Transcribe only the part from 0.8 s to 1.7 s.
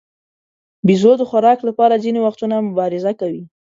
بیزو د خوراک